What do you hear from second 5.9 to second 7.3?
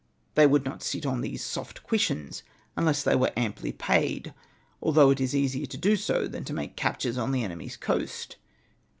so than to make captures